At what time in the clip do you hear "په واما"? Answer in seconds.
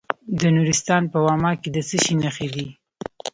1.11-1.51